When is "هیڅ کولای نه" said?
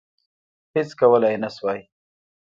0.75-1.49